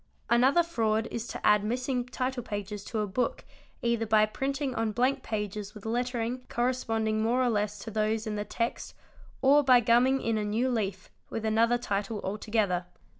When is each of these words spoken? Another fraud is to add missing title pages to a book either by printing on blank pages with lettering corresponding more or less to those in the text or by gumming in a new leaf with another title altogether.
Another 0.31 0.63
fraud 0.63 1.07
is 1.11 1.27
to 1.27 1.45
add 1.45 1.63
missing 1.63 2.07
title 2.07 2.41
pages 2.41 2.83
to 2.85 3.01
a 3.01 3.05
book 3.05 3.45
either 3.83 4.07
by 4.07 4.25
printing 4.25 4.73
on 4.73 4.93
blank 4.93 5.21
pages 5.21 5.75
with 5.75 5.85
lettering 5.85 6.43
corresponding 6.49 7.21
more 7.21 7.43
or 7.43 7.49
less 7.51 7.77
to 7.77 7.91
those 7.91 8.25
in 8.25 8.33
the 8.35 8.43
text 8.43 8.95
or 9.43 9.63
by 9.63 9.79
gumming 9.79 10.19
in 10.19 10.39
a 10.39 10.43
new 10.43 10.69
leaf 10.71 11.11
with 11.29 11.45
another 11.45 11.77
title 11.77 12.19
altogether. 12.23 12.87